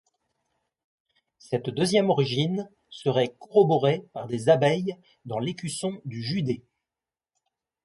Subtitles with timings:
[1.37, 6.63] Cette deuxième origine serait corroborée par des abeilles dans l'écusson du județ.